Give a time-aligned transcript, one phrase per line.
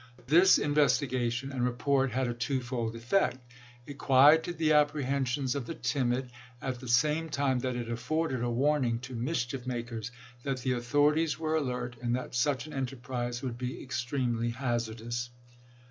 [0.25, 3.37] This in vestigation and report had a twofold effect.
[3.85, 8.49] It quieted the apprehensions of the timid, at the same time that it afforded a
[8.49, 10.09] warning to mischief makers
[10.41, 15.29] that the authorities were alert and that such an enterprise would be extremely hazardous.